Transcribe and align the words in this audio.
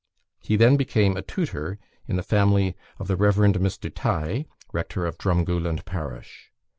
He 0.39 0.55
then 0.55 0.77
became 0.77 1.15
a 1.15 1.21
tutor 1.21 1.77
in 2.07 2.15
the 2.15 2.23
family 2.23 2.75
of 2.97 3.07
the 3.07 3.15
Rev. 3.15 3.35
Mr. 3.35 3.93
Tighe, 3.93 4.47
rector 4.73 5.05
of 5.05 5.19
Drumgooland 5.19 5.85
parish. 5.85 6.49